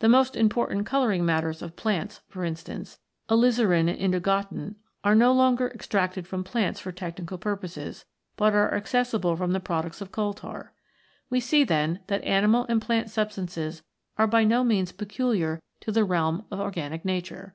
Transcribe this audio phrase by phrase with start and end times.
[0.00, 2.98] The most important colouring matters of plants, for instance,
[3.30, 8.04] alizarin and indigotin, are no longer extracted from plants for technical pur poses,
[8.36, 10.74] but are accessible from the products of coal tar.
[11.30, 13.80] We see, then, that animal and plant sub stances
[14.18, 17.54] are by no means peculiar to the realm of organic nature.